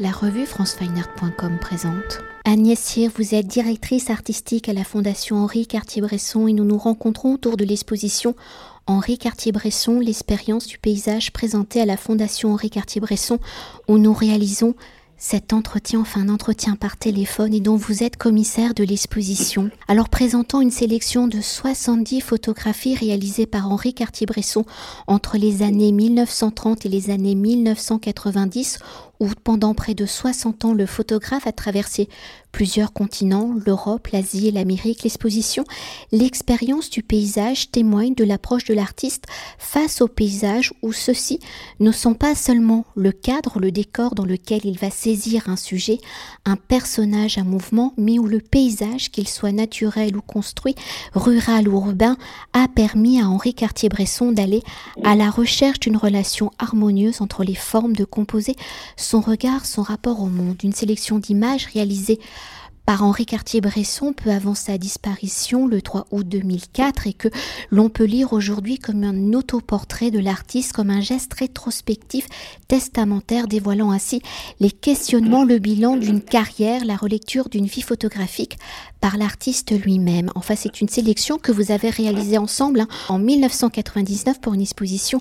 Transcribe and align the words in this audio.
La 0.00 0.12
revue 0.12 0.46
francefineart.com 0.46 1.58
présente. 1.60 2.20
Agnès 2.44 2.78
Cyr, 2.78 3.10
vous 3.16 3.34
êtes 3.34 3.48
directrice 3.48 4.10
artistique 4.10 4.68
à 4.68 4.72
la 4.72 4.84
Fondation 4.84 5.38
Henri 5.38 5.66
Cartier-Bresson 5.66 6.46
et 6.46 6.52
nous 6.52 6.64
nous 6.64 6.78
rencontrons 6.78 7.34
autour 7.34 7.56
de 7.56 7.64
l'exposition 7.64 8.36
Henri 8.86 9.18
Cartier-Bresson, 9.18 9.98
l'expérience 9.98 10.68
du 10.68 10.78
paysage 10.78 11.32
présentée 11.32 11.80
à 11.80 11.84
la 11.84 11.96
Fondation 11.96 12.52
Henri 12.52 12.70
Cartier-Bresson 12.70 13.40
où 13.88 13.98
nous 13.98 14.12
réalisons 14.12 14.76
cet 15.20 15.52
entretien, 15.52 16.00
enfin 16.00 16.20
un 16.20 16.28
entretien 16.28 16.76
par 16.76 16.96
téléphone 16.96 17.52
et 17.52 17.58
dont 17.58 17.74
vous 17.74 18.04
êtes 18.04 18.16
commissaire 18.16 18.72
de 18.72 18.84
l'exposition. 18.84 19.68
Alors 19.88 20.08
présentant 20.08 20.60
une 20.60 20.70
sélection 20.70 21.26
de 21.26 21.40
70 21.40 22.20
photographies 22.20 22.94
réalisées 22.94 23.46
par 23.46 23.68
Henri 23.68 23.94
Cartier-Bresson 23.94 24.64
entre 25.08 25.36
les 25.36 25.62
années 25.62 25.90
1930 25.90 26.86
et 26.86 26.88
les 26.88 27.10
années 27.10 27.34
1990 27.34 28.78
où 29.20 29.28
pendant 29.44 29.74
près 29.74 29.94
de 29.94 30.06
60 30.06 30.64
ans 30.64 30.72
le 30.72 30.86
photographe 30.86 31.46
a 31.46 31.52
traversé 31.52 32.08
plusieurs 32.52 32.92
continents, 32.92 33.54
l'Europe, 33.66 34.08
l'Asie 34.08 34.48
et 34.48 34.50
l'Amérique, 34.50 35.02
l'exposition, 35.02 35.64
l'expérience 36.12 36.90
du 36.90 37.02
paysage 37.02 37.70
témoigne 37.70 38.14
de 38.14 38.24
l'approche 38.24 38.64
de 38.64 38.74
l'artiste 38.74 39.24
face 39.58 40.00
au 40.00 40.08
paysage 40.08 40.72
où 40.82 40.92
ceux-ci 40.92 41.40
ne 41.78 41.92
sont 41.92 42.14
pas 42.14 42.34
seulement 42.34 42.84
le 42.96 43.12
cadre, 43.12 43.60
le 43.60 43.70
décor 43.70 44.14
dans 44.14 44.24
lequel 44.24 44.60
il 44.64 44.78
va 44.78 44.90
saisir 44.90 45.48
un 45.48 45.56
sujet, 45.56 45.98
un 46.46 46.56
personnage, 46.56 47.38
un 47.38 47.44
mouvement, 47.44 47.92
mais 47.96 48.18
où 48.18 48.26
le 48.26 48.40
paysage, 48.40 49.10
qu'il 49.10 49.28
soit 49.28 49.52
naturel 49.52 50.16
ou 50.16 50.22
construit, 50.22 50.74
rural 51.14 51.68
ou 51.68 51.74
urbain, 51.74 52.16
a 52.54 52.66
permis 52.68 53.20
à 53.20 53.28
Henri 53.28 53.54
Cartier-Bresson 53.54 54.32
d'aller 54.32 54.62
à 55.04 55.14
la 55.14 55.30
recherche 55.30 55.80
d'une 55.80 55.96
relation 55.96 56.50
harmonieuse 56.58 57.20
entre 57.20 57.44
les 57.44 57.54
formes 57.54 57.94
de 57.94 58.04
composer 58.04 58.56
son 59.08 59.22
regard, 59.22 59.64
son 59.64 59.80
rapport 59.80 60.20
au 60.20 60.26
monde, 60.26 60.58
une 60.62 60.74
sélection 60.74 61.18
d'images 61.18 61.64
réalisées 61.72 62.20
par 62.84 63.02
Henri 63.02 63.24
Cartier-Bresson 63.24 64.12
peu 64.12 64.30
avant 64.30 64.54
sa 64.54 64.76
disparition 64.76 65.66
le 65.66 65.80
3 65.80 66.08
août 66.10 66.28
2004 66.28 67.06
et 67.06 67.14
que 67.14 67.28
l'on 67.70 67.88
peut 67.88 68.04
lire 68.04 68.34
aujourd'hui 68.34 68.78
comme 68.78 69.04
un 69.04 69.32
autoportrait 69.32 70.10
de 70.10 70.18
l'artiste, 70.18 70.74
comme 70.74 70.90
un 70.90 71.00
geste 71.00 71.32
rétrospectif 71.32 72.26
testamentaire 72.66 73.46
dévoilant 73.48 73.92
ainsi 73.92 74.20
les 74.60 74.70
questionnements, 74.70 75.44
le 75.44 75.58
bilan 75.58 75.96
d'une 75.96 76.20
carrière, 76.20 76.84
la 76.84 76.96
relecture 76.96 77.48
d'une 77.48 77.66
vie 77.66 77.80
photographique 77.80 78.58
par 79.00 79.16
l'artiste 79.16 79.70
lui-même. 79.70 80.30
Enfin, 80.34 80.54
c'est 80.54 80.82
une 80.82 80.88
sélection 80.88 81.38
que 81.38 81.52
vous 81.52 81.72
avez 81.72 81.88
réalisée 81.88 82.36
ensemble 82.36 82.80
hein, 82.80 82.88
en 83.08 83.18
1999 83.18 84.42
pour 84.42 84.52
une 84.52 84.60
exposition 84.60 85.18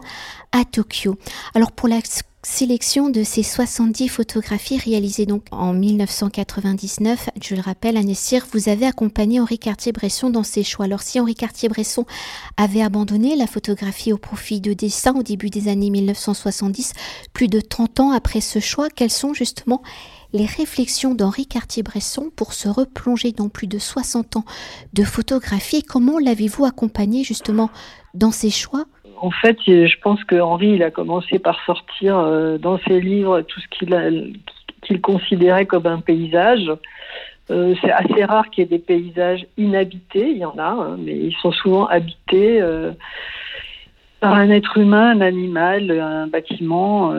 à 0.52 0.66
Tokyo. 0.66 1.16
Alors 1.54 1.72
pour 1.72 1.88
la 1.88 2.02
sélection 2.44 3.10
de 3.10 3.24
ces 3.24 3.44
70 3.44 4.08
photographies 4.08 4.78
réalisées 4.78 5.26
donc 5.26 5.44
en 5.52 5.74
1999. 5.74 7.30
Je 7.42 7.56
le 7.56 7.62
rappelle, 7.62 7.98
Anne 7.98 8.14
vous 8.52 8.70
avez 8.70 8.86
accompagné 8.86 9.40
Henri 9.40 9.60
Cartier-Bresson 9.60 10.30
dans 10.30 10.44
ses 10.44 10.64
choix. 10.64 10.86
Alors 10.86 11.02
si 11.02 11.20
Henri 11.20 11.36
Cartier-Bresson 11.36 12.06
avait 12.56 12.82
abandonné 12.82 13.36
la 13.36 13.48
photographie 13.48 14.14
au 14.14 14.18
profit 14.18 14.62
de 14.62 14.74
dessin 14.74 15.16
au 15.16 15.24
début 15.24 15.50
des 15.50 15.68
années 15.68 15.90
1970, 15.90 16.94
plus 17.34 17.48
de 17.48 17.60
30 17.60 18.00
ans 18.00 18.12
après 18.12 18.42
ce 18.42 18.60
choix, 18.60 18.90
quelles 18.90 19.12
sont 19.12 19.34
justement 19.34 19.82
les 20.34 20.46
réflexions 20.46 21.16
d'Henri 21.16 21.48
Cartier-Bresson 21.48 22.32
pour 22.36 22.54
se 22.54 22.68
replonger 22.68 23.32
dans 23.32 23.50
plus 23.50 23.68
de 23.68 23.80
60 23.80 24.38
ans 24.38 24.46
de 24.94 25.04
photographie? 25.04 25.84
Comment 25.84 26.20
l'avez-vous 26.20 26.66
accompagné 26.66 27.24
justement 27.24 27.70
dans 28.14 28.32
ses 28.32 28.50
choix? 28.50 28.86
En 29.20 29.32
fait, 29.32 29.58
je 29.66 30.00
pense 30.02 30.24
que 30.24 30.36
Henri, 30.40 30.70
il 30.70 30.84
a 30.84 30.92
commencé 30.92 31.40
par 31.40 31.64
sortir 31.66 32.18
euh, 32.18 32.58
dans 32.58 32.78
ses 32.80 33.02
livres 33.02 33.42
tout 33.42 33.60
ce 33.60 33.68
qu'il 34.82 35.02
considérait 35.02 35.66
comme 35.66 35.88
un 35.88 36.00
paysage. 36.00 36.72
Euh, 37.50 37.76
c'est 37.82 37.92
assez 37.92 38.26
rare 38.26 38.50
qu'il 38.50 38.64
y 38.64 38.68
ait 38.68 38.78
des 38.78 38.84
paysages 38.84 39.46
inhabités, 39.58 40.30
il 40.32 40.38
y 40.38 40.46
en 40.46 40.58
a, 40.58 40.70
hein, 40.70 40.98
mais 41.00 41.16
ils 41.16 41.36
sont 41.42 41.52
souvent 41.52 41.88
habités 41.88 42.62
euh, 42.62 42.92
par 44.20 44.34
un 44.34 44.50
être 44.50 44.78
humain, 44.78 45.12
un 45.12 45.22
animal, 45.22 45.92
un 45.92 46.28
bâtiment 46.28 47.14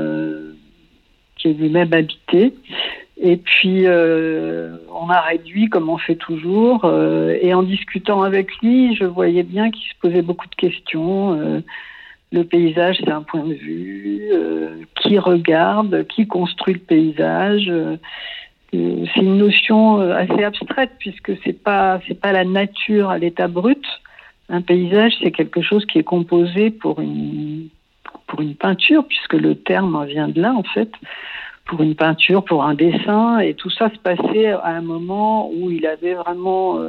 qui 1.37 1.49
est 1.49 1.53
lui-même 1.53 1.93
habité. 1.93 2.53
Et 3.21 3.37
puis, 3.37 3.87
on 3.89 5.11
a 5.11 5.21
réduit 5.21 5.69
comme 5.69 5.89
on 5.89 5.99
fait 5.99 6.15
toujours. 6.15 6.85
et 7.43 7.53
en 7.53 7.63
discutant 7.63 8.23
avec 8.23 8.57
lui, 8.63 8.95
je 8.95 9.05
voyais 9.05 9.43
bien 9.43 9.71
qu'il 9.71 9.83
se 9.83 9.95
posait 10.01 10.23
beaucoup 10.23 10.47
de 10.47 10.55
questions 10.55 11.63
le 12.31 12.45
paysage, 12.45 12.97
c'est 13.01 13.11
un 13.11 13.23
point 13.23 13.45
de 13.45 13.55
vue. 13.55 14.29
Euh, 14.33 14.83
qui 14.97 15.19
regarde, 15.19 16.07
qui 16.09 16.27
construit 16.27 16.75
le 16.75 16.81
paysage 16.81 17.69
euh, 17.69 17.97
euh, 18.75 19.05
C'est 19.15 19.21
une 19.21 19.39
notion 19.39 20.01
assez 20.01 20.45
abstraite 20.45 20.93
puisque 20.99 21.33
c'est 21.45 21.55
pas 21.63 22.01
pas 22.21 22.33
la 22.33 22.45
nature 22.45 23.11
à 23.11 23.19
l'état 23.19 23.49
brut. 23.49 23.85
Un 24.51 24.61
paysage, 24.61 25.13
c'est 25.23 25.31
quelque 25.31 25.63
chose 25.63 25.87
qui 25.87 25.99
est 25.99 26.05
composé 26.05 26.71
pour 26.71 27.01
une 27.01 27.69
pour 28.27 28.43
une 28.43 28.55
peinture 28.55 29.07
puisque 29.07 29.35
le 29.35 29.55
terme 29.55 30.05
vient 30.07 30.29
de 30.29 30.41
là 30.43 30.53
en 30.53 30.63
fait. 30.63 30.91
Pour 31.69 31.83
une 31.83 31.95
peinture, 31.95 32.45
pour 32.45 32.65
un 32.65 32.75
dessin, 32.75 33.39
et 33.39 33.55
tout 33.55 33.71
ça 33.71 33.91
se 33.91 33.99
passait 33.99 34.49
à 34.49 34.69
un 34.69 34.81
moment 34.81 35.51
où 35.51 35.71
il 35.71 35.87
avait 35.87 36.15
vraiment 36.15 36.81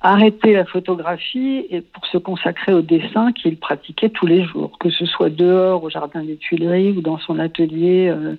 arrêter 0.00 0.52
la 0.52 0.64
photographie 0.64 1.66
et 1.70 1.80
pour 1.80 2.06
se 2.06 2.18
consacrer 2.18 2.72
au 2.72 2.82
dessin 2.82 3.32
qu'il 3.32 3.56
pratiquait 3.56 4.10
tous 4.10 4.26
les 4.26 4.44
jours, 4.44 4.78
que 4.78 4.90
ce 4.90 5.06
soit 5.06 5.30
dehors 5.30 5.82
au 5.82 5.90
jardin 5.90 6.22
des 6.22 6.36
Tuileries 6.36 6.92
ou 6.92 7.00
dans 7.00 7.18
son 7.18 7.38
atelier 7.38 8.08
euh, 8.08 8.36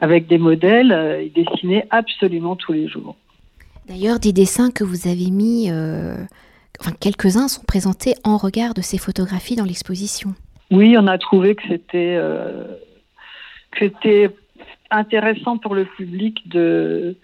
avec 0.00 0.26
des 0.26 0.38
modèles, 0.38 0.92
euh, 0.92 1.22
il 1.22 1.32
dessinait 1.32 1.86
absolument 1.90 2.56
tous 2.56 2.72
les 2.72 2.88
jours. 2.88 3.16
D'ailleurs, 3.88 4.18
des 4.18 4.32
dessins 4.32 4.70
que 4.70 4.82
vous 4.82 5.06
avez 5.06 5.30
mis, 5.30 5.70
euh, 5.70 6.16
enfin 6.80 6.92
quelques-uns 6.98 7.48
sont 7.48 7.64
présentés 7.64 8.14
en 8.24 8.36
regard 8.36 8.74
de 8.74 8.80
ces 8.80 8.98
photographies 8.98 9.56
dans 9.56 9.64
l'exposition. 9.64 10.34
Oui, 10.70 10.96
on 10.98 11.06
a 11.06 11.18
trouvé 11.18 11.54
que 11.54 11.62
c'était 11.68 12.18
que 13.72 13.78
c'était 13.80 14.30
intéressant 14.92 15.58
pour 15.58 15.74
le 15.74 15.84
public 15.84 16.48
de, 16.48 17.16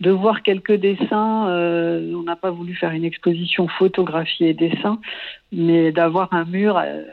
de 0.00 0.10
voir 0.10 0.42
quelques 0.42 0.74
dessins. 0.74 1.48
Euh, 1.48 2.12
on 2.14 2.24
n'a 2.24 2.36
pas 2.36 2.50
voulu 2.50 2.74
faire 2.74 2.90
une 2.90 3.04
exposition 3.04 3.68
photographie 3.68 4.44
et 4.44 4.54
dessin, 4.54 5.00
mais 5.52 5.92
d'avoir 5.92 6.32
un 6.32 6.44
mur 6.44 6.76
euh, 6.78 7.04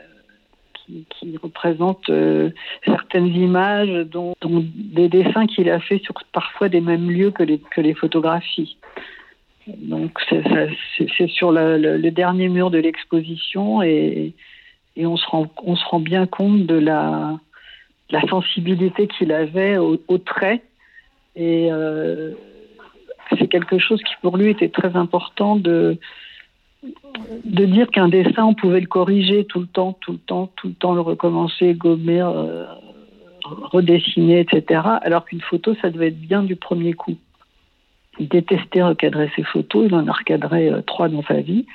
qui, 1.10 1.36
représente 1.36 2.10
euh, 2.10 2.50
certaines 2.84 3.28
images, 3.28 4.06
dont, 4.06 4.34
des 4.42 5.08
dessins 5.08 5.46
qu'il 5.46 5.70
a 5.70 5.80
fait 5.80 5.98
sur 6.02 6.14
parfois 6.32 6.68
des 6.68 6.80
mêmes 6.80 7.10
lieux 7.10 7.30
que 7.30 7.44
les, 7.44 7.58
que 7.58 7.80
les 7.80 7.94
photographies. 7.94 8.76
Donc 9.66 10.18
c'est 10.28 11.28
sur 11.28 11.52
le, 11.52 12.10
dernier 12.10 12.48
mur 12.48 12.70
de 12.70 12.78
l'exposition 12.78 13.82
et, 13.82 14.34
et 14.96 15.06
on, 15.06 15.16
se 15.16 15.26
rend, 15.26 15.46
on 15.62 15.76
se 15.76 15.84
rend 15.84 16.00
bien 16.00 16.26
compte 16.26 16.66
de 16.66 16.74
la 16.74 17.38
la 18.10 18.20
sensibilité 18.28 19.06
qu'il 19.06 19.32
avait 19.32 19.76
au, 19.78 19.96
trait. 20.18 20.62
Et 21.36 21.68
euh, 21.70 22.32
c'est 23.38 23.48
quelque 23.48 23.78
chose 23.78 24.02
qui 24.02 24.14
pour 24.22 24.36
lui 24.36 24.50
était 24.50 24.68
très 24.68 24.96
important 24.96 25.56
de, 25.56 25.98
de 27.44 27.64
dire 27.66 27.88
qu'un 27.90 28.08
dessin, 28.08 28.44
on 28.44 28.54
pouvait 28.54 28.80
le 28.80 28.86
corriger 28.86 29.44
tout 29.44 29.60
le 29.60 29.66
temps, 29.66 29.96
tout 30.00 30.12
le 30.12 30.18
temps, 30.18 30.50
tout 30.56 30.68
le 30.68 30.74
temps, 30.74 30.94
le 30.94 31.00
recommencer, 31.00 31.74
gommer, 31.74 32.20
euh, 32.20 32.64
redessiner, 33.44 34.40
etc. 34.40 34.82
Alors 35.02 35.24
qu'une 35.24 35.40
photo, 35.40 35.74
ça 35.80 35.90
devait 35.90 36.08
être 36.08 36.20
bien 36.20 36.42
du 36.42 36.56
premier 36.56 36.94
coup. 36.94 37.16
Il 38.18 38.28
détestait 38.28 38.82
recadrer 38.82 39.30
ses 39.36 39.44
photos, 39.44 39.86
il 39.86 39.94
en 39.94 40.06
a 40.06 40.12
recadré 40.12 40.68
euh, 40.68 40.82
trois 40.82 41.08
dans 41.08 41.22
sa 41.22 41.40
vie. 41.40 41.66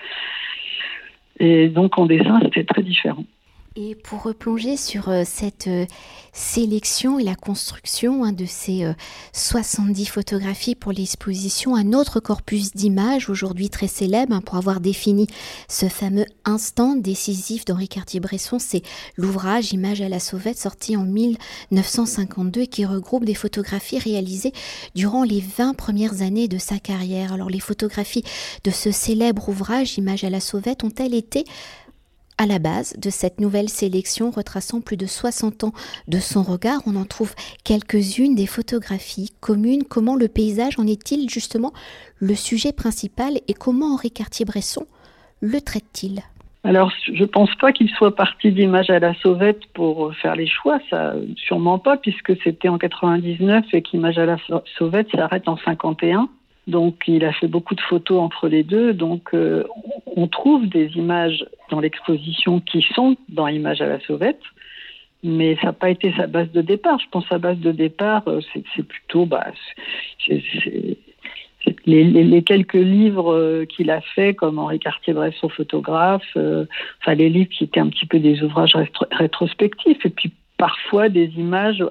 Et 1.39 1.69
donc 1.69 1.97
en 1.97 2.05
dessin, 2.05 2.39
c'était 2.43 2.63
très 2.63 2.83
différent. 2.83 3.25
Et 3.77 3.93
pour 3.93 4.23
replonger 4.23 4.77
sur 4.77 5.09
euh, 5.09 5.23
cette 5.25 5.67
euh, 5.67 5.85
sélection 6.31 7.19
et 7.19 7.25
la 7.25 7.35
construction 7.35 8.23
hein, 8.23 8.31
de 8.31 8.45
ces 8.45 8.89
70 9.33 10.03
euh, 10.03 10.05
photographies 10.05 10.75
pour 10.75 10.93
l'exposition, 10.93 11.75
un 11.75 11.91
autre 11.91 12.21
corpus 12.21 12.71
d'images 12.71 13.29
aujourd'hui 13.29 13.69
très 13.69 13.89
célèbre 13.89 14.33
hein, 14.33 14.39
pour 14.39 14.55
avoir 14.55 14.79
défini 14.79 15.27
ce 15.67 15.89
fameux 15.89 16.25
instant 16.45 16.95
décisif 16.95 17.65
d'Henri 17.65 17.89
Cartier-Bresson, 17.89 18.59
c'est 18.59 18.81
l'ouvrage 19.17 19.73
Images 19.73 19.99
à 19.99 20.07
la 20.07 20.21
sauvette 20.21 20.57
sorti 20.57 20.95
en 20.95 21.03
1952 21.03 22.61
et 22.61 22.67
qui 22.67 22.85
regroupe 22.85 23.25
des 23.25 23.35
photographies 23.35 23.99
réalisées 23.99 24.53
durant 24.95 25.25
les 25.25 25.41
20 25.41 25.73
premières 25.73 26.21
années 26.21 26.47
de 26.47 26.59
sa 26.59 26.79
carrière. 26.79 27.33
Alors 27.33 27.49
les 27.49 27.59
photographies 27.59 28.23
de 28.63 28.71
ce 28.71 28.91
célèbre 28.91 29.49
ouvrage 29.49 29.97
Images 29.97 30.23
à 30.23 30.29
la 30.29 30.39
sauvette 30.39 30.85
ont-elles 30.85 31.13
été 31.13 31.43
à 32.37 32.45
la 32.45 32.59
base 32.59 32.95
de 32.97 33.09
cette 33.09 33.39
nouvelle 33.39 33.69
sélection 33.69 34.29
retraçant 34.31 34.81
plus 34.81 34.97
de 34.97 35.05
60 35.05 35.63
ans 35.63 35.73
de 36.07 36.19
son 36.19 36.43
regard, 36.43 36.81
on 36.85 36.95
en 36.95 37.05
trouve 37.05 37.33
quelques-unes 37.63 38.35
des 38.35 38.47
photographies 38.47 39.31
communes. 39.39 39.83
Comment 39.83 40.15
le 40.15 40.27
paysage 40.27 40.79
en 40.79 40.87
est-il 40.87 41.29
justement 41.29 41.71
le 42.19 42.35
sujet 42.35 42.73
principal 42.73 43.37
et 43.47 43.53
comment 43.53 43.93
Henri 43.93 44.11
Cartier-Bresson 44.11 44.85
le 45.41 45.61
traite-t-il? 45.61 46.21
Alors, 46.63 46.91
je 47.13 47.23
pense 47.25 47.53
pas 47.55 47.71
qu'il 47.71 47.89
soit 47.89 48.15
parti 48.15 48.51
d'Image 48.51 48.89
à 48.89 48.97
la 48.97 49.13
Sauvette 49.15 49.67
pour 49.75 50.15
faire 50.15 50.35
les 50.35 50.47
choix, 50.47 50.79
ça, 50.89 51.13
sûrement 51.37 51.77
pas, 51.77 51.95
puisque 51.95 52.35
c'était 52.43 52.69
en 52.69 52.79
99 52.79 53.65
et 53.73 53.83
qu'Image 53.83 54.17
à 54.17 54.25
la 54.25 54.37
Sauvette 54.75 55.11
s'arrête 55.11 55.47
en 55.47 55.57
51. 55.57 56.27
Donc, 56.65 57.03
il 57.05 57.23
a 57.23 57.33
fait 57.33 57.47
beaucoup 57.47 57.75
de 57.75 57.81
photos 57.81 58.19
entre 58.19 58.47
les 58.47 58.63
deux. 58.63 58.93
Donc, 58.93 59.35
euh, 59.35 59.63
on 60.15 60.27
trouve 60.27 60.67
des 60.67 60.87
images 60.95 61.45
dans 61.69 61.81
l'exposition 61.81 62.61
qui 62.61 62.81
sont 62.93 63.17
dans 63.29 63.47
Image 63.47 63.81
à 63.81 63.87
la 63.87 63.99
Sauvette, 63.99 64.41
mais 65.23 65.55
ça 65.57 65.67
n'a 65.67 65.73
pas 65.73 65.89
été 65.89 66.13
sa 66.15 66.27
base 66.27 66.51
de 66.51 66.61
départ. 66.61 66.99
Je 66.99 67.09
pense 67.11 67.23
que 67.23 67.29
sa 67.29 67.37
base 67.37 67.57
de 67.59 67.71
départ, 67.71 68.23
euh, 68.27 68.39
c'est 68.53 68.83
plutôt, 68.83 69.25
bah, 69.25 69.47
les, 71.85 72.43
quelques 72.43 72.73
livres 72.73 73.33
euh, 73.33 73.65
qu'il 73.65 73.91
a 73.91 74.01
fait, 74.01 74.33
comme 74.35 74.59
Henri 74.59 74.79
Cartier-Bresson 74.79 75.49
photographe, 75.49 76.29
euh, 76.37 76.65
enfin 77.01 77.15
les 77.15 77.29
livres 77.29 77.49
qui 77.49 77.65
étaient 77.65 77.79
un 77.79 77.89
petit 77.89 78.05
peu 78.05 78.19
des 78.19 78.41
ouvrages 78.41 78.77
rétrospectifs, 79.11 80.05
et 80.05 80.09
puis 80.09 80.31
parfois 80.57 81.09
des 81.09 81.25
images 81.37 81.83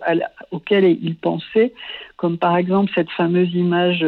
auxquelles 0.51 0.97
il 1.03 1.17
pensait, 1.17 1.75
comme 2.17 2.39
par 2.39 2.57
exemple 2.57 2.91
cette 2.95 3.11
fameuse 3.11 3.53
image 3.55 4.03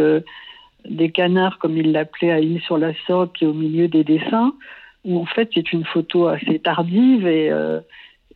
des 0.88 1.11
canards, 1.11 1.59
comme 1.59 1.77
il 1.77 1.93
l'appelait 1.93 2.33
à 2.33 2.41
Île 2.41 2.61
sur 2.62 2.79
la 2.79 2.93
qui 2.93 3.44
est 3.44 3.47
au 3.47 3.53
milieu 3.53 3.88
des 3.88 4.05
dessins, 4.05 4.55
où 5.05 5.19
en 5.21 5.27
fait 5.27 5.50
c'est 5.55 5.73
une 5.73 5.85
photo 5.85 6.27
assez 6.27 6.59
tardive 6.59 7.27
et 7.27 7.50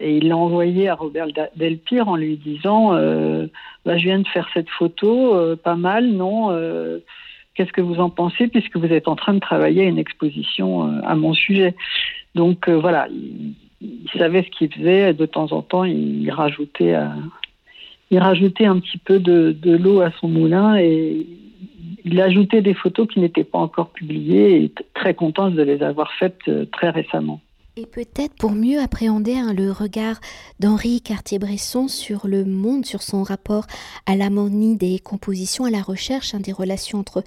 et 0.02 0.16
il 0.16 0.28
l'a 0.28 0.36
envoyé 0.36 0.88
à 0.88 0.94
Robert 0.94 1.26
Delpire 1.56 2.08
en 2.08 2.16
lui 2.16 2.36
disant 2.36 2.92
bah, 3.84 3.98
Je 3.98 4.04
viens 4.04 4.20
de 4.20 4.28
faire 4.28 4.48
cette 4.54 4.70
photo, 4.70 5.56
pas 5.62 5.74
mal, 5.76 6.06
non 6.06 6.50
Qu'est-ce 7.54 7.72
que 7.72 7.80
vous 7.80 8.00
en 8.00 8.10
pensez 8.10 8.48
puisque 8.48 8.76
vous 8.76 8.92
êtes 8.92 9.08
en 9.08 9.16
train 9.16 9.34
de 9.34 9.40
travailler 9.40 9.82
à 9.82 9.88
une 9.88 9.98
exposition 9.98 10.86
euh, 10.86 11.00
à 11.04 11.14
mon 11.14 11.34
sujet 11.34 11.74
Donc 12.34 12.68
euh, 12.68 12.78
voilà, 12.78 13.08
il, 13.10 13.54
savait 14.16 14.44
ce 14.44 14.50
qu'il 14.50 14.72
faisait. 14.72 15.10
Et 15.10 15.12
de 15.12 15.26
temps 15.26 15.52
en 15.52 15.60
temps, 15.60 15.84
il 15.84 16.30
rajoutait, 16.30 16.94
euh, 16.94 17.08
il 18.10 18.18
rajoutait 18.18 18.66
un 18.66 18.78
petit 18.78 18.98
peu 18.98 19.18
de, 19.18 19.52
de 19.52 19.76
l'eau 19.76 20.00
à 20.00 20.10
son 20.20 20.28
moulin 20.28 20.76
et 20.76 21.26
il 22.04 22.20
ajoutait 22.20 22.62
des 22.62 22.74
photos 22.74 23.08
qui 23.08 23.20
n'étaient 23.20 23.44
pas 23.44 23.58
encore 23.58 23.90
publiées 23.90 24.62
et 24.62 24.72
très 24.94 25.14
content 25.14 25.50
de 25.50 25.62
les 25.62 25.82
avoir 25.82 26.12
faites 26.12 26.50
très 26.72 26.90
récemment. 26.90 27.40
Et 27.80 27.86
peut-être 27.86 28.34
pour 28.34 28.50
mieux 28.50 28.78
appréhender 28.78 29.36
hein, 29.36 29.54
le 29.54 29.72
regard 29.72 30.20
d'Henri 30.58 31.00
Cartier-Bresson 31.00 31.88
sur 31.88 32.28
le 32.28 32.44
monde, 32.44 32.84
sur 32.84 33.00
son 33.00 33.22
rapport 33.22 33.64
à 34.04 34.16
l'harmonie 34.16 34.76
des 34.76 34.98
compositions, 34.98 35.64
à 35.64 35.70
la 35.70 35.80
recherche 35.80 36.34
hein, 36.34 36.40
des 36.40 36.52
relations 36.52 36.98
entre 36.98 37.24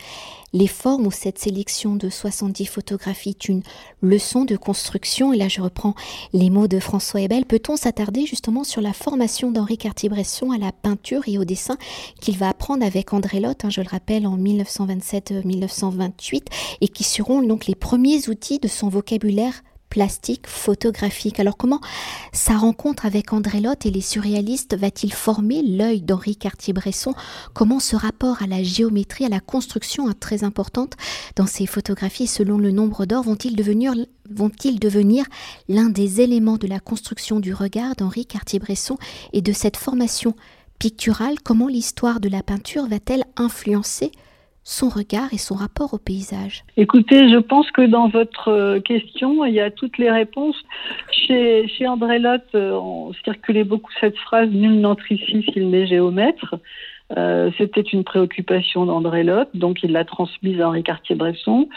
les 0.54 0.68
formes, 0.68 1.08
où 1.08 1.12
cette 1.12 1.40
sélection 1.40 1.96
de 1.96 2.08
70 2.08 2.68
photographies 2.68 3.32
est 3.32 3.50
une 3.50 3.64
leçon 4.04 4.46
de 4.46 4.56
construction. 4.56 5.34
Et 5.34 5.38
là, 5.38 5.48
je 5.48 5.60
reprends 5.60 5.96
les 6.34 6.52
mots 6.52 6.68
de 6.68 6.80
François 6.80 7.22
Ebel. 7.22 7.46
Peut-on 7.46 7.76
s'attarder 7.76 8.28
justement 8.28 8.64
sur 8.64 8.82
la 8.82 8.94
formation 8.94 9.50
d'Henri 9.50 9.80
Cartier-Bresson 9.80 10.52
à 10.52 10.60
la 10.60 10.72
peinture 10.72 11.24
et 11.26 11.40
au 11.40 11.46
dessin 11.46 11.78
qu'il 12.22 12.38
va 12.38 12.50
apprendre 12.50 12.86
avec 12.86 13.12
André 13.12 13.40
Lotte, 13.40 13.66
hein, 13.66 13.72
je 13.72 13.82
le 13.82 13.90
rappelle, 13.90 14.28
en 14.28 14.38
1927-1928, 14.38 16.44
et 16.82 16.90
qui 16.90 17.04
seront 17.04 17.42
donc 17.42 17.66
les 17.66 17.74
premiers 17.74 18.30
outils 18.30 18.60
de 18.60 18.68
son 18.68 18.90
vocabulaire 18.90 19.64
plastique 19.94 20.48
photographique. 20.48 21.40
Alors 21.40 21.56
comment 21.56 21.80
sa 22.32 22.58
rencontre 22.58 23.06
avec 23.06 23.32
André 23.32 23.60
Lotte 23.60 23.86
et 23.86 23.92
les 23.92 24.02
surréalistes 24.02 24.76
va-t-il 24.76 25.14
former 25.14 25.62
l'œil 25.62 26.02
d'Henri 26.02 26.36
Cartier-Bresson? 26.36 27.14
Comment 27.54 27.80
ce 27.80 27.96
rapport 27.96 28.42
à 28.42 28.48
la 28.48 28.64
géométrie, 28.64 29.26
à 29.26 29.30
la 29.30 29.40
construction 29.40 30.10
est 30.10 30.20
très 30.20 30.44
importante 30.44 30.94
dans 31.36 31.46
ces 31.46 31.68
photographies 31.68 32.26
selon 32.26 32.58
le 32.58 32.72
nombre 32.72 33.06
d'or 33.06 33.22
vont-ils 33.22 33.56
devenir 33.56 33.94
vont-ils 34.32 34.80
devenir 34.80 35.26
l'un 35.70 35.90
des 35.90 36.22
éléments 36.22 36.58
de 36.58 36.66
la 36.66 36.80
construction 36.80 37.40
du 37.40 37.54
regard 37.54 37.96
d'Henri 37.96 38.26
Cartier-Bresson 38.26 38.98
et 39.32 39.44
de 39.44 39.54
cette 39.54 39.78
formation 39.78 40.36
picturale? 40.80 41.36
Comment 41.44 41.68
l'histoire 41.68 42.20
de 42.20 42.30
la 42.30 42.42
peinture 42.42 42.88
va-t-elle 42.88 43.26
influencer 43.36 44.12
son 44.64 44.88
regard 44.90 45.34
et 45.34 45.38
son 45.38 45.56
rapport 45.56 45.94
au 45.94 45.98
paysage 45.98 46.64
Écoutez, 46.78 47.30
je 47.30 47.38
pense 47.38 47.70
que 47.72 47.82
dans 47.82 48.08
votre 48.08 48.48
euh, 48.50 48.80
question, 48.80 49.44
il 49.46 49.54
y 49.54 49.60
a 49.60 49.70
toutes 49.70 49.98
les 49.98 50.10
réponses. 50.10 50.56
Chez, 51.12 51.68
André 51.86 52.20
Lotte, 52.20 52.44
euh, 52.56 52.72
on 52.72 53.14
circulait 53.26 53.66
beaucoup 53.66 53.92
cette 54.00 54.18
phrase 54.18 54.50
Nul 54.50 54.80
n'entre 54.80 55.12
ici 55.12 55.46
s'il 55.52 55.70
n'est 55.70 55.86
géomètre. 55.86 56.56
Euh, 57.18 57.52
C'était 57.58 57.82
une 57.82 58.04
préoccupation 58.04 58.86
d'André 58.86 59.24
Lotte, 59.24 59.50
donc 59.54 59.84
il 59.84 59.92
l'a 59.92 60.06
transmise 60.06 60.62
à 60.62 60.70
Henri 60.70 60.84
Cartier-Bresson. 60.84 61.68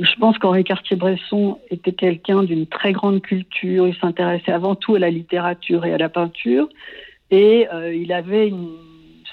Je 0.00 0.14
pense 0.18 0.38
qu'Henri 0.38 0.64
Cartier-Bresson 0.64 1.58
était 1.70 1.92
quelqu'un 1.92 2.42
d'une 2.42 2.66
très 2.66 2.92
grande 2.92 3.20
culture. 3.20 3.86
Il 3.86 3.94
s'intéressait 3.96 4.50
avant 4.50 4.74
tout 4.74 4.96
à 4.96 4.98
la 4.98 5.10
littérature 5.10 5.84
et 5.84 5.92
à 5.92 5.98
la 5.98 6.08
peinture. 6.08 6.68
Et 7.30 7.68
il 7.92 8.12
avait 8.12 8.48
une 8.48 8.70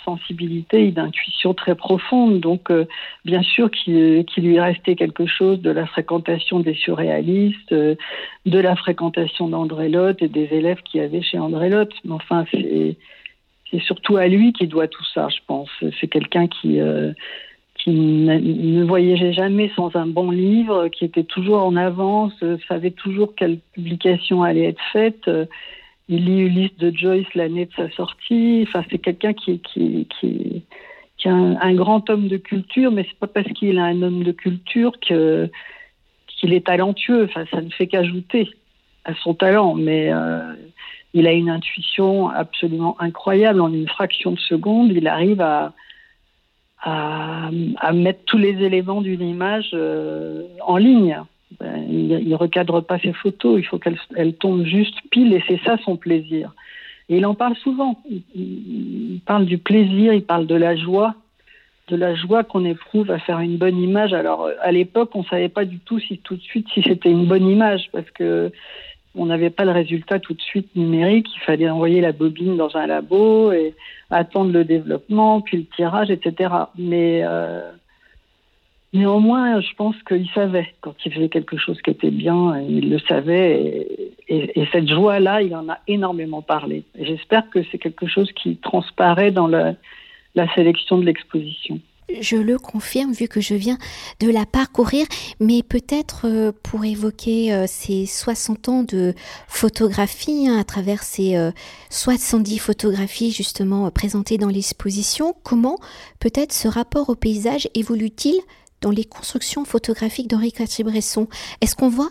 sensibilité 0.06 0.88
et 0.88 0.92
d'intuition 0.92 1.54
très 1.54 1.76
profonde. 1.76 2.40
Donc, 2.40 2.72
euh, 2.72 2.86
bien 3.26 3.42
sûr 3.42 3.70
qu'il 3.72 4.26
lui 4.38 4.60
restait 4.60 4.96
quelque 4.96 5.26
chose 5.26 5.62
de 5.62 5.72
la 5.72 5.86
fréquentation 5.86 6.60
des 6.60 6.74
surréalistes, 6.74 7.72
euh, 7.72 7.96
de 8.46 8.60
la 8.60 8.76
fréquentation 8.76 9.48
d'André 9.48 9.90
Lotte 9.90 10.22
et 10.22 10.28
des 10.28 10.50
élèves 10.52 10.82
qu'il 10.84 11.02
y 11.02 11.04
avait 11.04 11.22
chez 11.22 11.38
André 11.38 11.70
Lotte. 11.70 11.94
Mais 12.06 12.14
enfin, 12.14 12.46
c'est 12.52 12.98
surtout 13.80 14.18
à 14.18 14.28
lui 14.28 14.54
qui 14.54 14.68
doit 14.68 14.88
tout 14.88 15.06
ça, 15.14 15.30
je 15.30 15.40
pense. 15.48 15.70
C'est 16.00 16.08
quelqu'un 16.08 16.48
qui, 16.48 16.80
euh, 16.80 17.14
qui 17.76 17.92
ne 17.92 18.84
voyageait 18.84 19.34
jamais 19.34 19.72
sans 19.76 19.96
un 19.96 20.08
bon 20.08 20.32
livre, 20.32 20.88
qui 20.90 21.06
était 21.06 21.24
toujours 21.24 21.64
en 21.64 21.76
avance, 21.76 22.34
savait 22.68 22.92
toujours 22.92 23.34
quelle 23.36 23.60
publication 23.74 24.44
allait 24.44 24.66
être 24.66 24.82
faite 24.92 25.30
il 26.12 26.26
lit 26.26 26.42
Ulysse 26.42 26.78
de 26.78 26.92
Joyce 26.94 27.34
l'année 27.36 27.66
de 27.66 27.72
sa 27.74 27.90
sortie. 27.92 28.66
Enfin, 28.68 28.84
c'est 28.92 29.00
quelqu'un 29.00 29.32
qui, 29.32 29.60
qui, 29.60 30.08
qui, 30.20 30.64
est 31.24 31.30
un, 31.30 31.74
grand 31.74 32.10
homme 32.10 32.28
de 32.28 32.36
culture, 32.36 32.92
mais 32.92 33.06
c'est 33.08 33.18
pas 33.18 33.28
parce 33.28 33.48
qu'il 33.54 33.78
est 33.78 33.82
un 33.82 34.02
homme 34.02 34.24
de 34.24 34.34
culture 34.34 35.00
que 35.00 35.50
qu'il 36.28 36.54
est 36.54 36.68
talentueux. 36.68 37.24
Enfin, 37.24 37.46
ça 37.50 37.62
ne 37.62 37.70
fait 37.70 37.88
qu'ajouter 37.88 38.50
à 39.06 39.16
son 39.16 39.34
talent, 39.34 39.74
mais 39.74 40.12
euh, 40.12 40.54
il 41.14 41.28
a 41.28 41.32
une 41.32 41.50
intuition 41.50 42.30
absolument 42.30 42.98
incroyable. 43.00 43.62
En 43.62 43.72
une 43.72 43.88
fraction 43.88 44.32
de 44.32 44.40
seconde, 44.40 44.92
il 44.92 45.08
arrive 45.08 45.40
à, 45.40 45.74
à, 46.82 47.50
à 47.78 47.94
mettre 47.94 48.26
tous 48.26 48.38
les 48.38 48.62
éléments 48.62 49.02
d'une 49.02 49.22
image 49.22 49.70
euh, 49.74 50.44
en 50.68 50.76
ligne. 50.76 51.22
Ben, 51.60 51.86
il 51.90 52.30
ne 52.30 52.36
recadre 52.36 52.84
pas 52.84 53.00
ses 53.00 53.14
photos, 53.14 53.60
il 53.60 53.66
faut 53.66 53.78
qu'elles 53.78 54.36
tombent 54.36 54.66
juste 54.66 54.96
pile 55.10 55.34
et 55.34 55.44
c'est 55.48 55.60
ça 55.66 55.78
son 55.84 55.98
plaisir. 55.98 56.54
Et 57.10 57.18
il 57.18 57.26
en 57.26 57.36
parle 57.36 57.56
souvent. 57.58 58.02
Il, 58.36 59.20
parle 59.26 59.46
du 59.46 59.58
plaisir, 59.58 60.14
il 60.14 60.24
parle 60.24 60.48
de 60.48 60.56
la 60.56 60.76
joie, 60.76 61.14
de 61.90 61.96
la 61.96 62.16
joie 62.16 62.44
qu'on 62.44 62.64
éprouve 62.64 63.12
à 63.12 63.20
faire 63.20 63.40
une 63.40 63.58
bonne 63.58 63.78
image. 63.82 64.14
Alors 64.14 64.48
à 64.62 64.72
l'époque, 64.72 65.12
on 65.14 65.20
ne 65.20 65.26
savait 65.26 65.50
pas 65.50 65.66
du 65.66 65.80
tout 65.80 66.00
si 66.00 66.20
tout 66.20 66.36
de 66.36 66.42
suite 66.42 66.68
si 66.74 66.82
c'était 66.82 67.12
une 67.12 67.26
bonne 67.26 67.48
image 67.48 67.90
parce 67.92 68.10
que 68.12 68.52
on 69.14 69.26
n'avait 69.26 69.50
pas 69.50 69.66
le 69.66 69.72
résultat 69.72 70.20
tout 70.20 70.34
de 70.34 70.42
suite 70.42 70.74
numérique. 70.76 71.28
Il 71.36 71.42
fallait 71.42 71.70
envoyer 71.70 72.00
la 72.00 72.14
bobine 72.14 72.56
dans 72.56 72.78
un 72.78 72.88
labo 72.88 73.52
et 73.52 73.76
attendre 74.10 74.52
le 74.54 74.64
développement, 74.64 75.42
puis 75.42 75.58
le 75.58 75.66
tirage, 75.76 76.10
etc. 76.10 76.54
Mais 76.78 77.22
euh, 77.24 77.72
Néanmoins, 78.94 79.62
je 79.62 79.74
pense 79.78 79.96
qu'il 80.06 80.30
savait 80.32 80.68
quand 80.82 80.96
il 81.06 81.14
faisait 81.14 81.30
quelque 81.30 81.56
chose 81.56 81.82
qui 81.82 81.92
était 81.92 82.12
bien, 82.12 82.60
il 82.60 82.90
le 82.90 83.00
savait. 83.00 83.88
Et, 84.28 84.68
cette 84.72 84.90
joie-là, 84.90 85.42
il 85.42 85.56
en 85.56 85.70
a 85.70 85.80
énormément 85.88 86.42
parlé. 86.42 86.84
J'espère 87.00 87.50
que 87.50 87.60
c'est 87.72 87.78
quelque 87.78 88.08
chose 88.08 88.30
qui 88.34 88.58
transparaît 88.58 89.32
dans 89.32 89.48
la, 89.48 89.76
sélection 90.56 90.98
de 90.98 91.06
l'exposition. 91.06 91.80
Je 92.20 92.36
le 92.36 92.58
confirme 92.58 93.14
vu 93.14 93.30
que 93.30 93.40
je 93.40 93.54
viens 93.54 93.78
de 94.20 94.30
la 94.30 94.46
parcourir, 94.46 95.06
mais 95.40 95.64
peut-être 95.64 96.26
euh, 96.26 96.52
pour 96.64 96.84
évoquer 96.84 97.54
euh, 97.54 97.66
ces 97.68 98.06
60 98.06 98.70
ans 98.70 98.84
de 98.84 99.14
photographie 99.48 100.48
hein, 100.50 100.58
à 100.60 100.66
travers 100.66 101.04
ces 101.04 101.52
70 101.90 102.56
euh, 102.56 102.60
photographies 102.60 103.32
justement 103.32 103.90
présentées 103.92 104.38
dans 104.38 104.50
l'exposition, 104.50 105.34
comment 105.44 105.78
peut-être 106.20 106.52
ce 106.52 106.68
rapport 106.68 107.10
au 107.10 107.16
paysage 107.16 107.70
évolue-t-il 107.76 108.42
dans 108.82 108.92
les 108.92 109.04
constructions 109.04 109.64
photographiques 109.64 110.28
d'Henri 110.28 110.52
Cartier-Bresson 110.52 111.28
Est-ce 111.62 111.76
qu'on 111.76 111.90
voit 111.90 112.10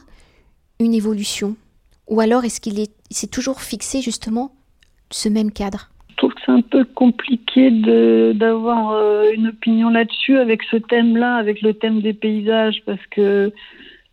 une 0.79 0.95
évolution? 0.95 1.57
Ou 2.09 2.21
alors 2.21 2.45
est-ce 2.45 2.61
qu'il 2.61 2.81
est, 2.81 2.93
s'est 3.11 3.29
toujours 3.29 3.61
fixé 3.61 4.01
justement 4.01 4.53
ce 5.11 5.29
même 5.29 5.53
cadre? 5.53 5.91
Je 6.11 6.17
trouve 6.17 6.35
que 6.35 6.41
c'est 6.45 6.53
un 6.53 6.61
peu 6.61 6.85
compliqué 6.85 7.71
d'avoir 8.35 8.91
euh, 8.91 9.31
une 9.33 9.49
opinion 9.49 9.91
là-dessus 9.91 10.37
avec 10.37 10.63
ce 10.65 10.77
thème-là, 10.77 11.37
avec 11.37 11.63
le 11.63 11.75
thème 11.75 12.01
des 12.01 12.13
paysages, 12.13 12.83
parce 12.85 13.05
que 13.11 13.53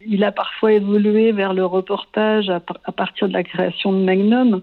il 0.06 0.24
a 0.24 0.32
parfois 0.32 0.74
évolué 0.74 1.32
vers 1.32 1.54
le 1.54 1.66
reportage 1.66 2.50
à, 2.50 2.60
partir 2.60 3.28
de 3.28 3.34
la 3.34 3.44
création 3.44 3.92
de 3.92 3.98
Magnum, 3.98 4.62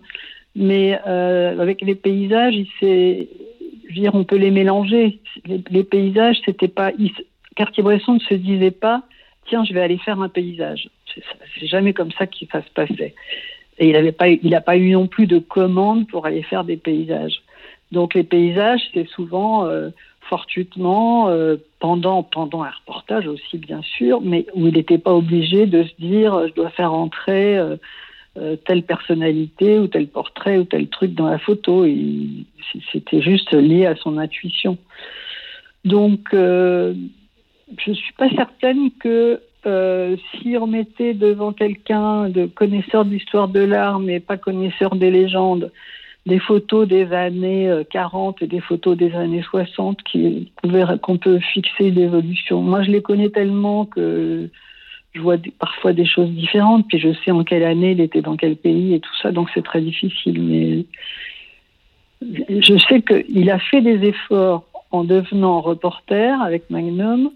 mais 0.54 0.98
euh, 1.06 1.60
avec 1.60 1.82
les 1.82 1.96
paysages, 1.96 2.54
il 2.54 3.28
dire, 3.92 4.14
on 4.14 4.24
peut 4.24 4.36
les 4.36 4.50
mélanger. 4.50 5.20
Les, 5.44 5.62
les 5.70 5.84
paysages, 5.84 6.40
c'était 6.44 6.68
pas, 6.68 6.92
Cartier-Bresson 7.54 8.14
ne 8.14 8.20
se 8.20 8.34
disait 8.34 8.70
pas 8.70 9.02
tiens, 9.46 9.64
je 9.64 9.72
vais 9.72 9.82
aller 9.82 9.98
faire 9.98 10.20
un 10.20 10.28
paysage. 10.28 10.88
C'est 11.14 11.66
jamais 11.66 11.92
comme 11.92 12.12
ça 12.12 12.26
que 12.26 12.34
ça 12.50 12.62
se 12.62 12.70
passait. 12.70 13.14
Et 13.78 13.90
il 13.90 14.04
n'a 14.04 14.12
pas, 14.12 14.60
pas 14.60 14.76
eu 14.76 14.90
non 14.90 15.06
plus 15.06 15.26
de 15.26 15.38
commande 15.38 16.08
pour 16.08 16.26
aller 16.26 16.42
faire 16.42 16.64
des 16.64 16.76
paysages. 16.76 17.42
Donc 17.92 18.14
les 18.14 18.24
paysages, 18.24 18.82
c'est 18.92 19.08
souvent 19.08 19.66
euh, 19.66 19.90
fortuitement 20.28 21.28
euh, 21.28 21.56
pendant, 21.80 22.22
pendant 22.22 22.62
un 22.62 22.70
reportage 22.70 23.26
aussi, 23.26 23.58
bien 23.58 23.82
sûr, 23.82 24.20
mais 24.20 24.46
où 24.54 24.66
il 24.66 24.74
n'était 24.74 24.98
pas 24.98 25.12
obligé 25.12 25.66
de 25.66 25.84
se 25.84 25.94
dire 25.98 26.48
je 26.48 26.54
dois 26.54 26.70
faire 26.70 26.92
entrer 26.92 27.58
euh, 27.58 28.56
telle 28.64 28.82
personnalité 28.82 29.78
ou 29.78 29.86
tel 29.86 30.08
portrait 30.08 30.58
ou 30.58 30.64
tel 30.64 30.88
truc 30.88 31.14
dans 31.14 31.28
la 31.28 31.38
photo. 31.38 31.86
C'était 32.92 33.22
juste 33.22 33.52
lié 33.52 33.86
à 33.86 33.94
son 33.96 34.18
intuition. 34.18 34.78
Donc, 35.84 36.34
je 37.78 37.90
ne 37.90 37.94
suis 37.94 38.12
pas 38.14 38.28
certaine 38.30 38.90
que 38.92 39.40
euh, 39.66 40.16
si 40.32 40.56
on 40.60 40.66
mettait 40.66 41.14
devant 41.14 41.52
quelqu'un 41.52 42.28
de 42.28 42.46
connaisseur 42.46 43.04
de 43.04 43.10
l'histoire 43.10 43.48
de 43.48 43.60
l'art, 43.60 43.98
mais 43.98 44.20
pas 44.20 44.36
connaisseur 44.36 44.94
des 44.94 45.10
légendes, 45.10 45.72
des 46.26 46.38
photos 46.38 46.86
des 46.86 47.12
années 47.12 47.70
40 47.90 48.36
euh, 48.42 48.44
et 48.44 48.48
des 48.48 48.60
photos 48.60 48.96
des 48.96 49.14
années 49.14 49.42
60 49.42 49.98
qu'on 51.02 51.18
peut 51.18 51.38
fixer 51.38 51.90
l'évolution. 51.90 52.62
Moi, 52.62 52.82
je 52.82 52.90
les 52.90 53.02
connais 53.02 53.30
tellement 53.30 53.86
que 53.86 54.48
je 55.14 55.20
vois 55.20 55.36
parfois 55.58 55.92
des 55.92 56.06
choses 56.06 56.30
différentes, 56.30 56.86
puis 56.88 56.98
je 56.98 57.14
sais 57.24 57.30
en 57.30 57.44
quelle 57.44 57.62
année 57.62 57.92
il 57.92 58.00
était 58.00 58.22
dans 58.22 58.36
quel 58.36 58.56
pays 58.56 58.94
et 58.94 59.00
tout 59.00 59.14
ça, 59.22 59.32
donc 59.32 59.48
c'est 59.54 59.64
très 59.64 59.80
difficile. 59.80 60.42
Mais 60.42 60.84
je 62.48 62.78
sais 62.88 63.00
qu'il 63.02 63.50
a 63.50 63.58
fait 63.58 63.80
des 63.80 64.08
efforts 64.08 64.64
en 64.90 65.04
devenant 65.04 65.60
reporter 65.60 66.40
avec 66.42 66.68
Magnum 66.70 67.30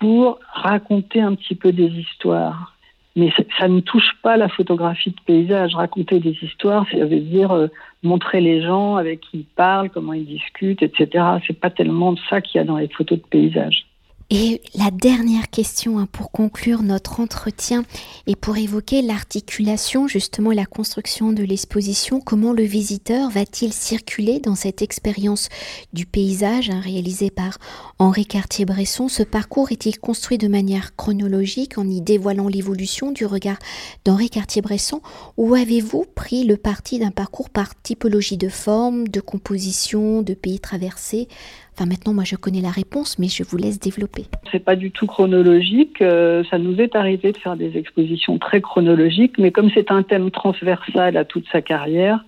pour 0.00 0.40
raconter 0.52 1.20
un 1.20 1.34
petit 1.34 1.54
peu 1.54 1.72
des 1.72 1.88
histoires. 1.88 2.74
Mais 3.16 3.32
ça, 3.58 3.68
ne 3.68 3.80
touche 3.80 4.12
pas 4.22 4.36
la 4.36 4.48
photographie 4.48 5.10
de 5.10 5.20
paysage. 5.26 5.74
Raconter 5.74 6.20
des 6.20 6.36
histoires, 6.42 6.86
ça 6.90 7.04
veut 7.04 7.20
dire 7.20 7.50
euh, 7.52 7.66
montrer 8.02 8.40
les 8.40 8.62
gens 8.62 8.96
avec 8.96 9.20
qui 9.20 9.38
ils 9.38 9.44
parlent, 9.44 9.90
comment 9.90 10.12
ils 10.12 10.26
discutent, 10.26 10.82
etc. 10.82 11.24
C'est 11.46 11.58
pas 11.58 11.70
tellement 11.70 12.14
ça 12.28 12.40
qu'il 12.40 12.58
y 12.58 12.62
a 12.62 12.64
dans 12.64 12.78
les 12.78 12.88
photos 12.88 13.18
de 13.18 13.26
paysage. 13.26 13.86
Et 14.32 14.62
la 14.76 14.92
dernière 14.92 15.50
question 15.50 15.98
hein, 15.98 16.06
pour 16.06 16.30
conclure 16.30 16.84
notre 16.84 17.18
entretien 17.18 17.82
et 18.28 18.36
pour 18.36 18.56
évoquer 18.56 19.02
l'articulation, 19.02 20.06
justement 20.06 20.52
la 20.52 20.66
construction 20.66 21.32
de 21.32 21.42
l'exposition, 21.42 22.20
comment 22.20 22.52
le 22.52 22.62
visiteur 22.62 23.28
va-t-il 23.28 23.72
circuler 23.72 24.38
dans 24.38 24.54
cette 24.54 24.82
expérience 24.82 25.48
du 25.92 26.06
paysage 26.06 26.70
hein, 26.70 26.78
réalisée 26.78 27.32
par 27.32 27.58
Henri 27.98 28.24
Cartier-Bresson? 28.24 29.08
Ce 29.08 29.24
parcours 29.24 29.72
est-il 29.72 29.98
construit 29.98 30.38
de 30.38 30.46
manière 30.46 30.94
chronologique 30.94 31.76
en 31.76 31.88
y 31.88 32.00
dévoilant 32.00 32.46
l'évolution 32.46 33.10
du 33.10 33.26
regard 33.26 33.58
d'Henri 34.04 34.30
Cartier-Bresson? 34.30 35.02
Ou 35.38 35.56
avez-vous 35.56 36.06
pris 36.14 36.44
le 36.44 36.56
parti 36.56 37.00
d'un 37.00 37.10
parcours 37.10 37.50
par 37.50 37.74
typologie 37.82 38.36
de 38.36 38.48
forme, 38.48 39.08
de 39.08 39.20
composition, 39.20 40.22
de 40.22 40.34
pays 40.34 40.60
traversés? 40.60 41.26
Maintenant, 41.86 42.14
moi, 42.14 42.24
je 42.24 42.36
connais 42.36 42.60
la 42.60 42.70
réponse, 42.70 43.18
mais 43.18 43.28
je 43.28 43.42
vous 43.42 43.56
laisse 43.56 43.78
développer. 43.78 44.26
C'est 44.50 44.64
pas 44.64 44.76
du 44.76 44.90
tout 44.90 45.06
chronologique. 45.06 46.00
Euh, 46.02 46.42
ça 46.50 46.58
nous 46.58 46.80
est 46.80 46.94
arrivé 46.94 47.32
de 47.32 47.38
faire 47.38 47.56
des 47.56 47.76
expositions 47.76 48.38
très 48.38 48.60
chronologiques, 48.60 49.38
mais 49.38 49.50
comme 49.50 49.70
c'est 49.72 49.90
un 49.90 50.02
thème 50.02 50.30
transversal 50.30 51.16
à 51.16 51.24
toute 51.24 51.46
sa 51.50 51.62
carrière, 51.62 52.24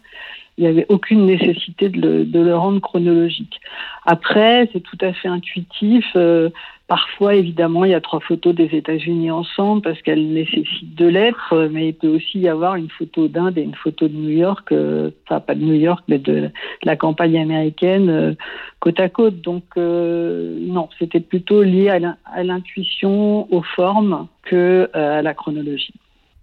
il 0.59 0.65
n'y 0.65 0.71
avait 0.71 0.87
aucune 0.89 1.25
nécessité 1.25 1.89
de 1.89 2.27
le, 2.33 2.57
rendre 2.57 2.81
chronologique. 2.81 3.61
Après, 4.05 4.69
c'est 4.73 4.81
tout 4.81 4.99
à 5.01 5.13
fait 5.15 5.29
intuitif. 5.29 6.05
Euh, 6.15 6.51
parfois, 6.89 7.35
évidemment, 7.35 7.87
il 7.87 7.93
y 7.93 7.95
a 7.95 8.03
trois 8.03 8.21
photos 8.21 8.55
des 8.55 8.67
États-Unis 8.67 9.31
ensemble 9.31 9.81
parce 9.81 10.01
qu'elles 10.03 10.31
nécessitent 10.31 10.95
deux 10.95 11.09
lettres, 11.09 11.69
mais 11.73 11.89
il 11.89 11.95
peut 11.95 12.09
aussi 12.09 12.41
y 12.41 12.49
avoir 12.49 12.77
une 12.77 12.91
photo 12.91 13.29
d'Inde 13.29 13.57
et 13.57 13.63
une 13.63 13.75
photo 13.75 14.09
de 14.09 14.15
New 14.15 14.29
York, 14.29 14.71
euh, 14.73 15.11
enfin 15.25 15.41
pas 15.41 15.55
de 15.55 15.65
New 15.65 15.75
York, 15.75 16.05
mais 16.09 16.19
de, 16.19 16.51
la 16.83 16.97
campagne 16.97 17.39
américaine 17.39 18.11
euh, 18.11 18.35
côte 18.79 19.01
à 19.01 19.09
côte. 19.09 19.41
Donc 19.41 19.65
non, 19.77 20.91
c'était 20.99 21.21
plutôt 21.21 21.63
lié 21.63 21.89
à 21.89 22.43
l'intuition, 22.43 23.53
aux 23.53 23.63
formes 23.63 24.27
que 24.43 24.91
à 24.93 25.23
la 25.23 25.33
chronologie. 25.33 25.95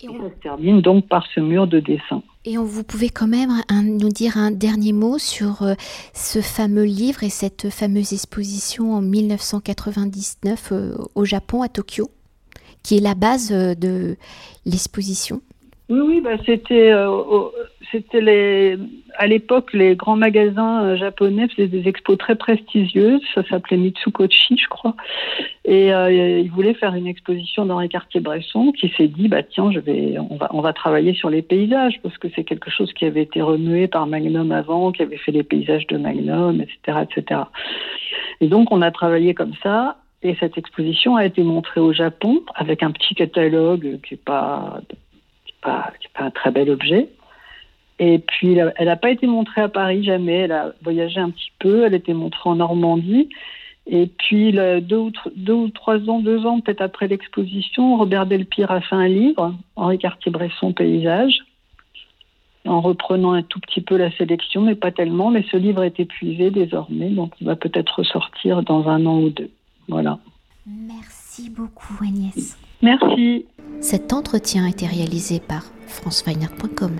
Et 0.02 0.10
on... 0.10 0.14
Ça 0.14 0.30
se 0.30 0.42
termine 0.42 0.82
donc 0.82 1.08
par 1.08 1.28
ce 1.28 1.40
mur 1.40 1.68
de 1.68 1.80
dessin. 1.80 2.24
Et 2.46 2.56
vous 2.56 2.84
pouvez 2.86 3.10
quand 3.10 3.28
même 3.28 3.50
nous 3.70 4.08
dire 4.08 4.38
un 4.38 4.52
dernier 4.52 4.94
mot 4.94 5.18
sur 5.18 5.62
euh, 5.62 5.74
ce 6.14 6.40
fameux 6.40 6.86
livre 6.86 7.24
et 7.24 7.30
cette 7.30 7.70
fameuse 7.70 8.14
exposition 8.14 8.94
en 8.94 9.02
1999 9.02 10.70
euh, 10.72 10.94
au 11.16 11.26
Japon, 11.26 11.64
à 11.64 11.68
Tokyo, 11.68 12.10
qui 12.82 12.96
est 12.96 13.02
la 13.02 13.14
base 13.14 13.52
euh, 13.52 13.76
de 13.76 14.16
l'exposition. 14.66 15.42
Oui, 15.90 16.00
oui, 16.00 16.22
bah 16.22 16.38
c'était, 16.46 16.94
c'était 17.92 18.22
les, 18.22 18.78
à 19.18 19.26
l'époque, 19.28 19.74
les 19.74 19.96
grands 19.96 20.16
magasins 20.16 20.84
euh, 20.84 20.98
japonais 20.98 21.48
faisaient 21.48 21.68
des 21.68 21.88
expos 21.88 22.18
très 22.18 22.36
prestigieuses. 22.36 23.22
Ça 23.34 23.44
s'appelait 23.44 23.78
Mitsukochi, 23.78 24.58
je 24.58 24.68
crois. 24.68 24.96
Et 25.66 25.94
euh, 25.94 26.40
ils 26.40 26.52
voulaient 26.52 26.74
faire 26.74 26.94
une 26.96 27.08
exposition 27.08 27.66
d'Henri 27.66 27.90
Cartier-Bresson 27.90 28.72
qui 28.72 28.90
s'est 28.96 29.08
dit, 29.08 29.28
bah 29.28 29.44
tiens, 29.44 29.72
on 30.52 30.62
va, 30.62 30.74
travailler 30.74 31.14
sur 31.14 31.30
les 31.30 31.42
paysages 31.42 32.00
parce 32.04 32.18
que 32.18 32.28
c'est 32.36 32.44
quelque 32.44 32.70
chose 32.70 32.94
qui 32.94 33.06
avait 33.06 33.24
été 33.24 33.42
remué 33.42 33.88
par 33.88 34.06
Magnum 34.06 34.52
avant, 34.52 34.92
qui 34.92 35.02
avait 35.02 35.18
fait 35.18 35.32
les 35.32 35.44
paysages 35.44 35.88
de 35.88 35.98
Magnum, 35.98 36.62
etc., 36.62 37.00
etc. 37.04 37.42
Et 38.40 38.48
donc, 38.48 38.72
on 38.72 38.82
a 38.82 38.92
travaillé 38.92 39.34
comme 39.34 39.54
ça. 39.64 39.98
Et 40.22 40.36
cette 40.40 40.58
exposition 40.58 41.16
a 41.16 41.26
été 41.26 41.44
montrée 41.44 41.80
au 41.80 41.94
Japon 41.94 42.42
avec 42.56 42.84
un 42.84 42.92
petit 42.92 43.16
catalogue 43.16 44.00
qui 44.04 44.14
n'est 44.14 44.18
pas 44.18 44.82
un 45.66 46.32
très 46.32 46.52
bel 46.52 46.70
objet. 46.70 47.10
Et 48.00 48.20
puis, 48.20 48.56
elle 48.56 48.86
n'a 48.86 48.96
pas 48.96 49.12
été 49.12 49.28
montrée 49.28 49.62
à 49.62 49.68
Paris 49.68 50.04
jamais. 50.04 50.38
Elle 50.38 50.54
a 50.54 50.74
voyagé 50.82 51.20
un 51.20 51.30
petit 51.30 51.52
peu. 51.60 51.86
Elle 51.86 51.94
a 51.94 51.98
été 51.98 52.14
montrée 52.14 52.50
en 52.50 52.56
Normandie. 52.56 53.30
Et 53.92 54.06
puis, 54.06 54.54
deux, 54.54 54.98
ou 54.98 55.12
deux 55.36 55.54
ou 55.54 55.70
trois 55.70 55.98
ans, 56.10 56.20
deux 56.20 56.46
ans 56.46 56.60
peut-être 56.60 56.82
après 56.82 57.08
l'exposition, 57.08 57.98
Robert 57.98 58.28
Delpire 58.28 58.70
a 58.70 58.82
fait 58.82 58.96
un 58.96 59.08
livre, 59.08 59.56
Henri 59.76 59.98
Cartier-Bresson, 59.98 60.74
Paysage, 60.74 61.40
en 62.68 62.82
reprenant 62.82 63.34
un 63.34 63.42
tout 63.42 63.60
petit 63.60 63.82
peu 63.82 63.98
la 63.98 64.12
sélection, 64.12 64.62
mais 64.62 64.76
pas 64.76 64.92
tellement. 64.92 65.32
Mais 65.32 65.44
ce 65.52 65.58
livre 65.58 65.84
est 65.84 66.00
épuisé 66.00 66.52
désormais, 66.52 67.10
donc 67.10 67.34
il 67.42 67.48
va 67.48 67.56
peut-être 67.56 67.98
ressortir 67.98 68.62
dans 68.62 68.88
un 68.88 69.08
an 69.08 69.22
ou 69.22 69.30
deux. 69.32 69.50
Voilà. 69.88 70.20
Merci 70.68 71.50
beaucoup, 71.50 72.04
Agnès. 72.04 72.60
Merci. 72.84 73.48
Cet 73.80 74.14
entretien 74.14 74.66
a 74.66 74.70
été 74.70 74.86
réalisé 74.86 75.40
par 75.40 75.64
franceweiner.com. 75.88 76.92